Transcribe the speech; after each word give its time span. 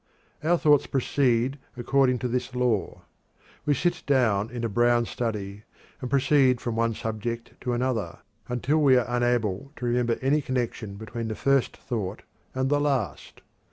Our 0.43 0.57
thoughts 0.57 0.87
proceed 0.87 1.59
according 1.77 2.17
to 2.25 2.27
this 2.27 2.55
law. 2.55 3.03
We 3.67 3.75
sit 3.75 4.01
down 4.07 4.49
in 4.49 4.63
a 4.63 4.67
"brown 4.67 5.05
study" 5.05 5.61
and 6.01 6.09
proceed 6.09 6.59
from 6.59 6.75
one 6.75 6.95
subject 6.95 7.51
to 7.61 7.73
another, 7.73 8.17
until 8.49 8.79
we 8.79 8.97
are 8.97 9.05
unable 9.07 9.71
to 9.75 9.85
remember 9.85 10.17
any 10.19 10.41
connection 10.41 10.95
between 10.95 11.27
the 11.27 11.35
first 11.35 11.77
thought 11.77 12.23
and 12.55 12.67
the 12.69 12.79
last. 12.81 13.41